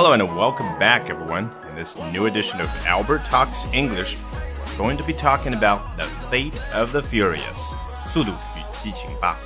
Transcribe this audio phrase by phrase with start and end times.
[0.00, 1.50] Hello and welcome back, everyone.
[1.68, 4.16] In this new edition of Albert Talks English,
[4.70, 7.74] we're going to be talking about the fate of the furious.
[8.06, 9.36] 速度与激情八。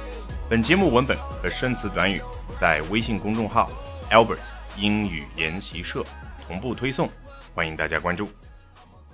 [0.51, 2.21] 本节目文本和生词短语
[2.61, 3.71] 在微信公众号
[4.11, 4.41] Albert
[4.77, 6.05] 英语研习社
[6.47, 7.09] 同步推送，
[7.55, 8.29] 欢迎大家关注。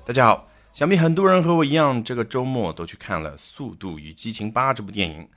[0.05, 5.29] 大家好，想必很多人和我一样，这个周末都去看了《速度与激情八》这部电影。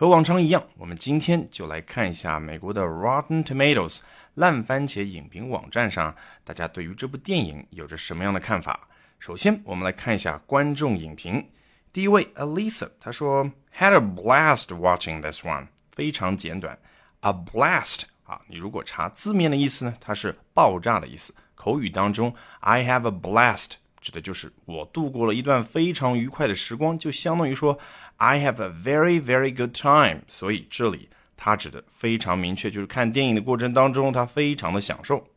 [0.00, 3.98] 和往常一样，我们今天就来看一下美国的 Rotten Tomatoes
[4.34, 8.86] 烂番茄影评网站上，大家对于这部电影有着什么样的看法。
[9.18, 11.44] 首先，我们来看一下观众影评。
[11.92, 13.44] 第一位 Alisa，他说
[13.76, 16.78] Had a blast watching this one，非常简短。
[17.22, 21.34] A blast 啊，你如果查字面的意思呢，它是爆炸的意思。
[21.56, 27.77] 口语当中，I have a blast 指的就是我度过了一段非常愉快的时光，就相当于说。
[28.17, 35.27] I have a very very good time，所以这里它指的非常明确，就是看电影的过程当中，他非常的享受。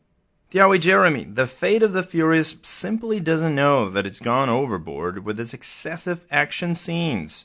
[0.49, 5.53] 第二位 Jeremy，The Fate of the Furious simply doesn't know that it's gone overboard with its
[5.53, 7.41] excessive action scenes.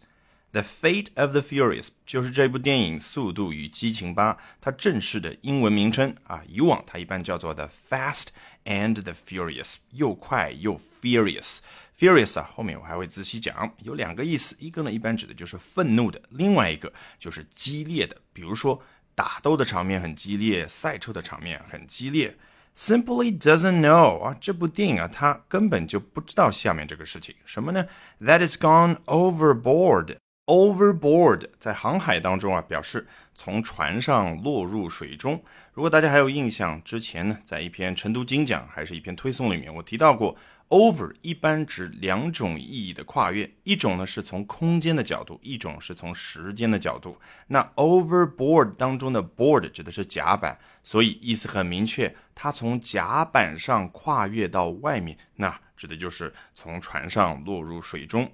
[0.53, 8.28] The Fate of the Furious 就是这部电影《速度与激情八》它正式的英文名称啊，以往它一般叫做 The Fast
[8.64, 11.59] and the Furious，又快又 furious。
[12.00, 18.82] Furious 啊，后面我还会仔细讲，有两个意思，一个呢一般指的就是愤怒的，另外一个就是激烈的，比如说
[19.14, 22.38] 打斗的场面很激烈，赛车的场面很激烈。
[22.76, 27.88] Simply doesn't know 啊，这部电影啊，它根本就不知道下面这个事情什么呢
[28.22, 30.17] ？That is gone overboard。
[30.48, 35.44] Overboard 在航海当中啊，表示从船上落入水中。
[35.73, 40.34] 如果大家还有印象，之前呢，在一篇晨读精讲还是一篇推送里面，我提到过
[40.70, 47.20] ，over 一般指两种意义的跨越，一种呢是从空间的角度，一种是从时间的角度。
[47.48, 58.32] 那 overboard 当中的 board 指的是甲板，所以意思很明确，它从甲板上跨越到外面，那指的就是从船上落入水中。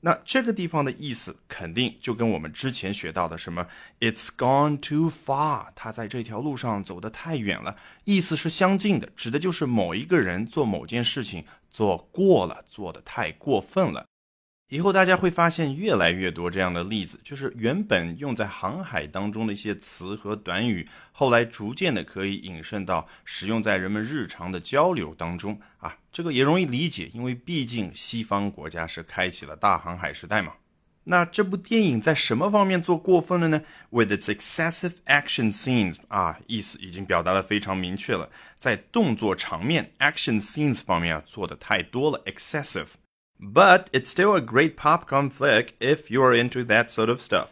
[0.00, 3.66] 那这个地方的意思肯定就跟我们之前学到的什么
[3.98, 14.06] "It's gone too far"，他在这条路上走得太远了，意思是相近的，指的就是某一个人做某件事情做过了，做得太过分了。
[14.68, 25.98] 以后大家会发现越来越多这样的例子，就是原本用在航海当中的一些词和短语，后来逐渐的可以引申到使用在人们日常的交流当中啊。
[26.10, 30.54] 这个也容易理解，因为毕竟西方国家是开启了大航海时代嘛。
[31.04, 38.28] 那这部电影在什么方面做过分了呢？With its excessive action scenes 啊，意思已经表达的非常明确了，
[38.58, 42.88] 在动作场面 action scenes 方面啊做的太多了，excessive。
[43.38, 47.50] But it's still a great popcorn flick if you are into that sort of stuff.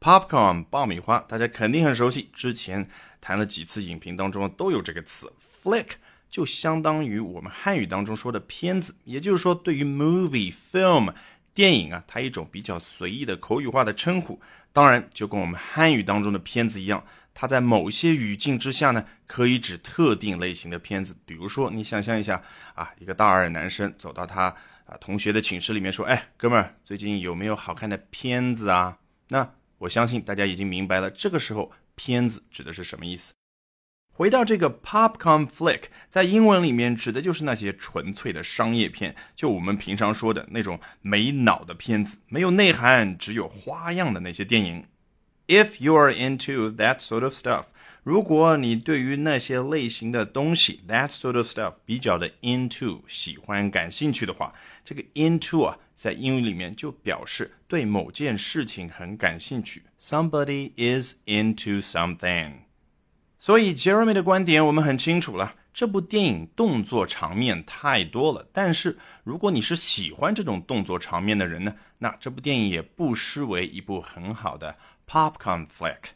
[0.00, 2.30] Popcorn 爆米花，大家肯定很熟悉。
[2.32, 2.88] 之前
[3.20, 5.32] 谈了几次影评当中都有这个词。
[5.62, 5.92] Flick
[6.30, 11.12] 就相当于我们汉语当中说的片子，也就是说，对于 movie film
[11.52, 14.40] 电影啊，它一种比较随意的口语化的称呼。
[14.72, 21.14] 当然，就跟我们汉语当中的片子一样，它在某些语境之下呢，可以指特定类型的片子。
[21.26, 22.42] 比如说，你想象一下
[22.74, 24.54] 啊，一个大二男生走到他。
[24.86, 33.32] 啊，同学的寝室里面说：“哎，哥们儿，最近有没有好看的片子啊？”那我相信大家已经明白了，这个时候“片子”指的是什么意思。
[34.12, 44.84] 回到这个 popcorn flick，在英文里面指的就是那些纯粹的商业片，就我们平常说的那种没脑的片子，没有内涵，只有花样的那些电影。
[45.47, 47.65] If you are into that sort of stuff。
[48.03, 54.53] 如果你对于那些类型的东西，that sort of stuff 比较的 into 喜欢感兴趣的话，
[54.85, 59.83] 这个 into 啊，在英语里面就表示对某件事情很感兴趣。
[59.99, 62.53] Somebody is into something。
[63.37, 68.48] 所以 Jeremy 的观点我们很清楚了， 这部电影动作场面太多了。
[68.52, 76.14] 但是如果你是喜欢这种动作场面的人呢，那这部电影也不失为一部很好的 popcorn flick。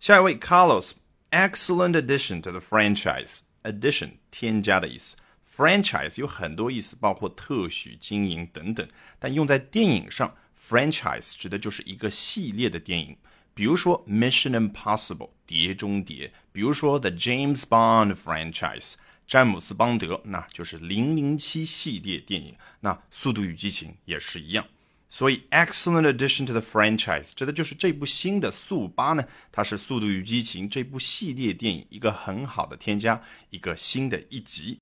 [0.00, 3.38] 下一位 Carlos，excellent addition to the franchise。
[3.62, 5.16] addition 添加的意思
[5.56, 8.86] ，franchise 有很多意思，包括特许经营等等。
[9.18, 13.16] 但用在电影上，franchise 指的就是一个系列的电影。
[13.53, 18.93] 比如说 Mission Impossible 碟中谍，比如说 The James Bond franchise
[19.27, 22.55] 詹姆斯邦德，那就是零零七系列电影。
[22.79, 24.65] 那速度与激情也是一样。
[25.11, 34.77] 所以，excellent addition to the franchise 指的就是这部新的速八呢，它是《速度与激情》这部系列电影一个很好的添加，一个新的一集。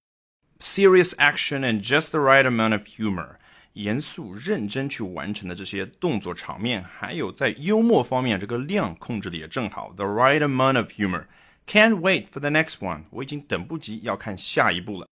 [0.59, 3.38] Serious action and just the right amount of humor，
[3.74, 15.06] 严肃认真去完成的这些动作场面，还有在幽默方面这个量控制的也正好，the right amount of humor，Can't wait for the next one，我已经等不及要看下一部了。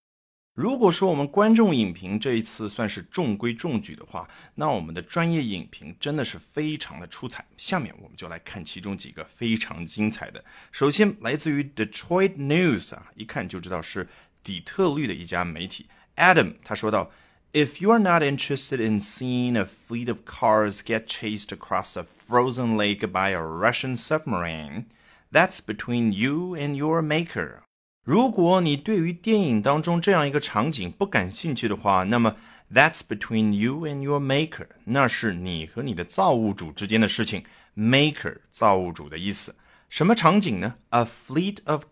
[0.53, 7.43] 如果说我们观众影评这一次算是中规中矩的话，那我们的专业影评真的是非常的出彩。
[7.55, 10.43] 下面我们就来看其中几个非常精彩的。
[10.69, 14.07] 首先来自于 Detroit News 啊，一看就知道是
[14.43, 15.87] 底特律的一家媒体。
[16.17, 17.09] Adam 他说道
[17.52, 22.04] ：“If you are not interested in seeing a fleet of cars get chased across a
[22.04, 24.84] frozen lake by a Russian submarine,
[25.32, 27.62] that's between you and your maker.”
[28.04, 32.36] 如果你对于电影当中这样一个场景不感兴趣的话，那么
[32.72, 37.44] that's between you and your maker，那是你和你的造物主之间的事情。
[37.76, 39.56] maker 造物主的意思，
[39.88, 40.76] 什么场景呢？
[40.90, 41.84] A fleet of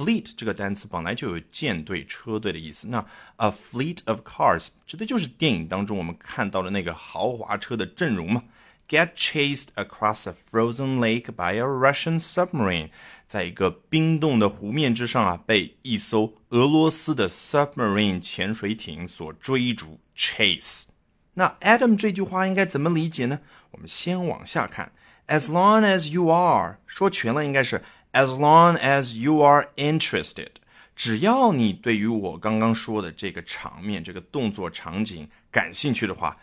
[0.00, 2.88] Fleet 这个单词本来就有舰队、车队的意思。
[2.88, 3.04] 那
[3.36, 8.44] a fleet of cars 指的就是电影当中我们看到的那个豪华车的阵容嘛。
[8.88, 12.90] get chased across a frozen lake by a Russian submarine，
[13.24, 20.86] 在一个冰冻的湖面之上啊，被一艘俄罗斯的 submarine 潜水艇所追逐 chase。
[21.34, 23.38] 那 Adam 这句话应该怎么理解呢？
[23.70, 24.90] 我们先往下看
[25.28, 30.49] ，as long as you are 说全了应该是 as long as you are interested，
[30.95, 36.37] 只要你对于我刚刚说的这个场面、这个动作场景感兴趣的话。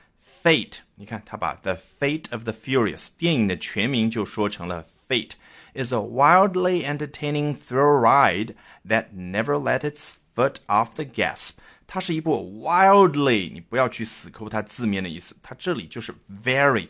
[0.44, 5.34] Fate，你看他把 The Fate of the Furious 电影的全名就说成了 Fate
[5.72, 11.50] is a wildly entertaining thrill ride that never let its foot off the gas。
[11.86, 16.88] 它是一部 wildly，你不要去死抠它字面的意思，它这里就是 very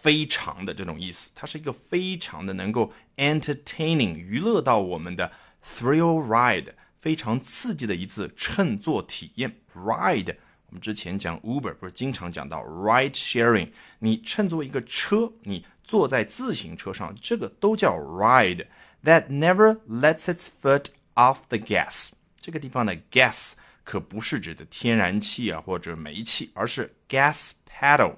[0.00, 5.32] 非常的这种意思，它是一个非常的能够 entertaining 娱乐到我们的
[5.64, 6.68] thrill ride，
[7.00, 10.36] 非常刺激的一次乘坐体验 ride。
[10.68, 18.66] 我们之前讲 Uber 不是经常讲到 ride sharing，你乘坐一个车，你坐在自行车上，这个都叫 ride。
[19.02, 22.10] That never lets its foot off the gas。
[22.40, 23.52] 这个地方的 gas
[23.84, 28.16] 可不是指的天然气啊或者煤气，而是 gas pedal。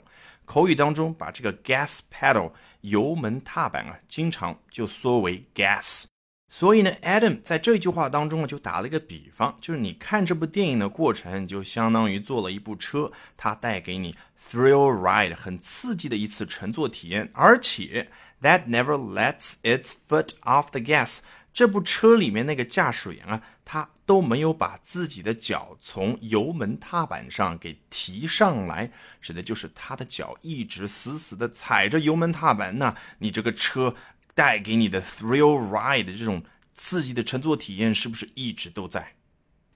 [0.50, 2.50] 口语当中把这个 gas pedal
[2.80, 6.06] 油门踏板啊，经常就缩为 gas。
[6.48, 18.10] 所以呢，Adam 在这句话当中呢，就打了一个比方，就是你看这部电影的过程，就相当于坐了一部车，它带给你 thrill ride 很刺激的一次乘坐体验，而且
[18.42, 21.20] that never lets its foot off the gas。
[21.52, 32.78] 这部车里面那个驾驶员啊，他都没有把自己的脚从油门踏板上给提上来，指的就是他的脚一直死死的踩着油门踏板。
[32.78, 33.94] 那你这个车。
[34.32, 39.14] 带给你的 thrill ride 这种刺激的乘坐体验是不是一直都在？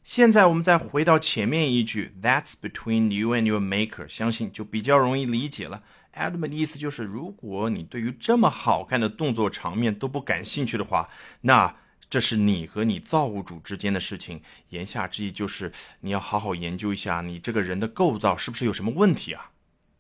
[0.03, 5.82] 现在我们再回到前面一句，That's between you and your maker，相信就比较容易理解了。
[6.13, 11.09] Adam 的意思就是，如果你对于这么好看的动作场面都不感兴趣的话，
[11.41, 11.75] 那
[12.09, 14.41] 这是你和你造物主之间的事情。
[14.69, 15.71] 言下之意就是
[16.01, 19.51] 你要好好研究一下你这个人的构造是不是有什么问题啊？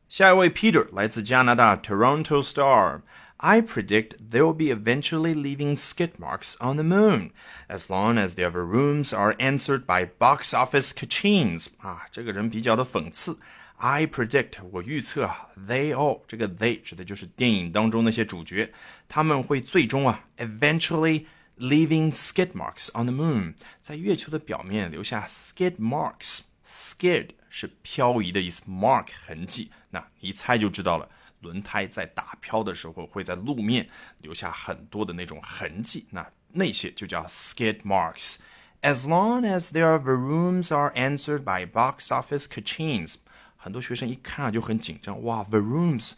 [0.07, 7.31] 下一位 Peter 来自加拿大 Toronto Star。I predict they'll be eventually leaving skid marks on the moon,
[7.69, 11.67] as long as their rooms are answered by box office kachins.
[11.77, 13.37] 啊，这个人比较的讽刺。
[13.77, 18.73] I predict，我预测啊，they all，这个 they 指的就是电影当中那些主角，
[19.07, 21.25] 他们会最终啊，eventually
[21.57, 31.09] leaving skid marks on the moon，在月球的表面留下 skid marks。skid 是漂移的意思，mark 痕迹，那一猜就知道了。
[31.39, 33.87] 轮胎在打漂的时候会在路面
[34.19, 43.15] 留下很多的那种痕迹，那那些就叫 skid marks。As long as their rooms are answered by box office kachins，
[43.64, 46.12] 很多学生一看啊就很紧张，哇，rooms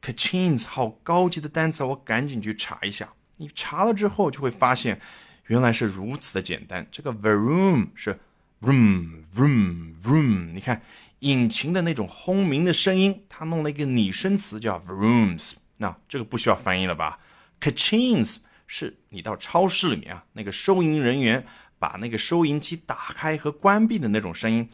[0.00, 3.12] kachins 好高级的单词，我赶紧去查一下。
[3.38, 5.00] 你查了之后就会发现，
[5.48, 6.86] 原来是如此的简单。
[6.92, 8.20] 这个 vroom 是
[8.60, 10.80] room room room，你看。
[11.18, 17.20] 引擎的那种轰鸣的声音，它弄了一个拟声词叫 vrooms，那这个不需要翻译了吧
[17.60, 21.46] ？kachins 是你到超市里面啊，那个收银人员
[21.78, 24.68] 把那个收银机打开和关闭的那种声音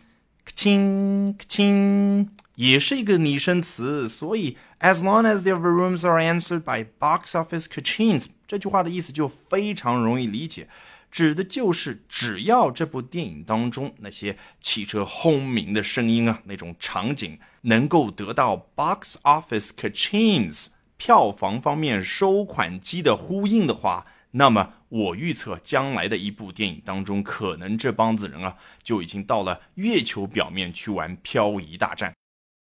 [0.49, 10.69] ，kaching kaching 也是一个拟声词，所以 as long as their rooms are answered by box office kachins，这句话的意思就非常容易理解。
[11.11, 20.67] 指的就是只要这部电影当中那些汽车轰鸣的声音啊，那种场景能够得到 box office kachins
[20.99, 32.14] 票房方面收款机的呼应的话，那么我预测将来的一部电影当中，可能这帮子人啊就已经到了月球表面去玩漂移大战。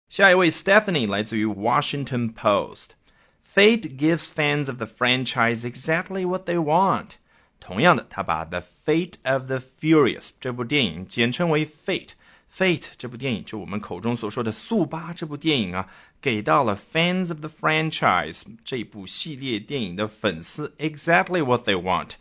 [0.09, 7.11] 下一位 Stephanie 来自于 Washington Post，Fate gives fans of the franchise exactly what they want。
[7.59, 12.11] 同样的，他把《The Fate of the Furious》这部电影简称为 Fate。
[12.55, 15.89] Fate 这部电影，就我们口中所说的速八这部电影啊，
[16.21, 22.11] 给到了 fans of the franchise 这部系列电影的粉丝 exactly what they want，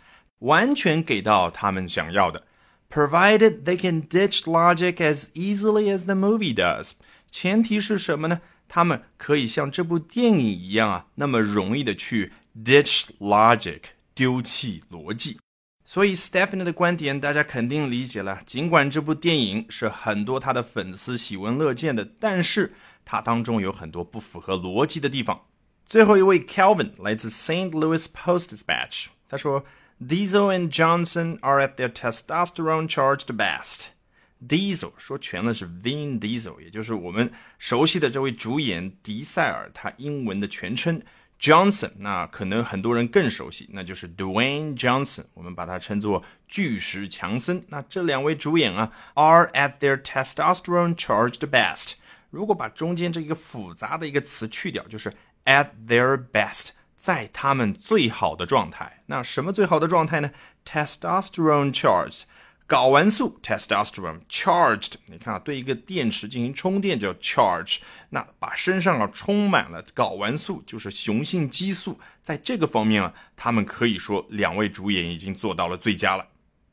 [0.41, 2.45] 完全给到他们想要的。
[2.91, 6.93] Provided they can ditch logic as easily as the movie does，
[7.31, 8.41] 前提是什么呢？
[8.67, 12.33] 他们可以像这部电影一样啊，那么容易的去
[12.65, 13.81] ditch logic，
[14.15, 15.39] 丢弃逻辑。
[15.90, 18.44] 所以 Stephanie 的观点大家肯定理解了。
[18.46, 22.72] 尽管这部电影是很多他的粉丝喜闻乐见的，但是
[23.04, 25.48] 它当中有很多不符合逻辑的地方。
[25.88, 27.72] 最后一位 Calvin 来自 St.
[27.72, 29.66] Louis Post Dispatch，他说
[30.00, 33.86] ：“Diesel and Johnson are at their testosterone-charged best。”
[34.48, 41.02] Diesel 说全了是 Vin Diesel，也就是我们熟悉的这位主演迪塞尔，他英文的全称。
[41.40, 47.64] Johnson，那可能很多人更熟悉，那就是 Dwayne Johnson，我们把它称作巨石强森。
[47.70, 51.94] 那这两位主演啊，are at their testosterone charged best。
[52.30, 55.14] 如果把中间这一个复杂的一个词去掉，就是
[55.46, 59.04] at their best，在他们最好的状态。
[59.06, 60.32] 那什么最好的状态呢
[60.66, 62.24] ？testosterone charged。
[62.70, 67.80] 睾丸素 testosterone charged，你看啊，对一个电池进行充电叫 charge，
[68.12, 76.28] 那把身上啊充满了睾丸素，就是雄性激素，在这个方面啊，他们可以说两位主演已经做到了最佳了。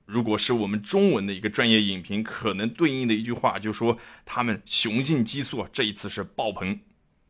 [0.05, 6.79] 如果是我们中文的一个专业影评，可能对应的一句话就说他们雄性激素啊这一次是爆棚。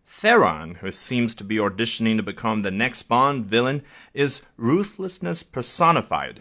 [0.08, 3.82] Theron, who seems to be auditioning to become the next Bond villain,
[4.12, 6.38] is ruthlessness personified.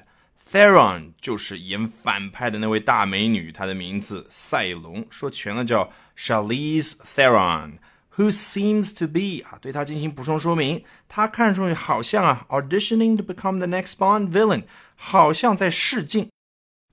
[0.51, 14.63] Theron 就是演反派的那位大美女，她的名字赛隆，说全了叫 Charlize Theron，who seems to be 啊，对她进行补充说明，她看上去好像啊，auditioning to become the next Bond villain，
[14.95, 16.29] 好像在试镜。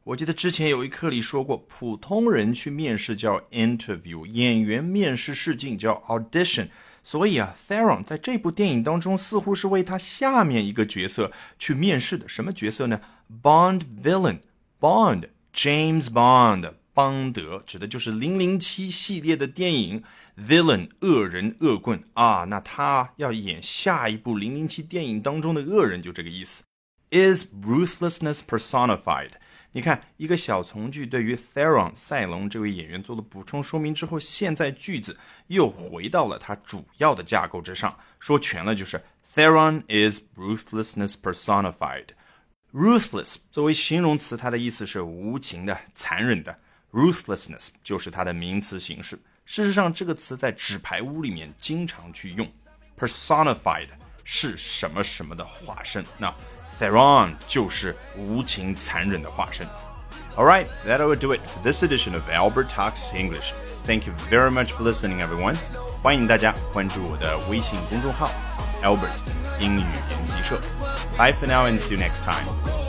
[0.05, 6.69] 我记得之前有一课里说过，普通人去面试叫 interview，演员面试试镜叫 audition。
[7.05, 12.29] 所以啊，Theron 在这部电影当中似乎是为他下面一个角色去面试的。
[12.29, 13.01] 什么角色呢
[13.41, 20.03] ？Bond villain，Bond James Bond，邦德指的就是零零七系列的电影。
[20.35, 26.65] Villain 恶人恶棍啊，那他要演下一部零零七电影当中的恶人，就这个意思。
[27.11, 29.33] Is ruthlessness personified？
[29.73, 37.99] 你看，一个小从句对于 Theron 赛隆这位演员做了补充说明之后，现在句子又回到了它主要的架构之上。
[38.19, 39.03] 说全了就是
[39.35, 42.07] Theron is ruthlessness personified。
[42.74, 46.58] Ruthless 作为形容词，它的意思是无情的、残忍的。
[46.92, 49.20] Ruthlessness 就是它的名词形式。
[49.46, 52.50] 事实上，这个词在纸牌屋里面经常去用。
[52.98, 53.90] Personified
[54.24, 56.06] 是什么什么的化身？
[56.18, 56.34] 那。
[56.80, 59.66] Theron 就是无情残忍的化身。
[60.36, 63.52] All right, that will do it for this edition of Albert Talks English.
[63.84, 65.58] Thank you very much for listening, everyone.
[66.04, 68.30] 欢迎大家关注我的微信公众号
[68.84, 69.10] Albert
[69.60, 70.62] 英语研习社。
[71.23, 72.82] Bye for now and see you next time.